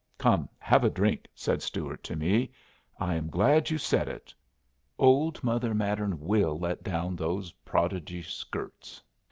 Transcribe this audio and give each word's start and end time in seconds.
"Come 0.17 0.49
have 0.57 0.83
a 0.83 0.89
drink," 0.89 1.27
said 1.35 1.61
Stuart 1.61 2.03
to 2.05 2.15
me. 2.15 2.49
"I 2.99 3.13
am 3.13 3.29
glad 3.29 3.69
you 3.69 3.77
said 3.77 4.07
it. 4.07 4.33
Old 4.97 5.43
Mother 5.43 5.75
Mattern 5.75 6.19
will 6.19 6.57
let 6.57 6.81
down 6.81 7.15
those 7.15 7.51
prodigy 7.65 8.23
skirts. 8.23 9.03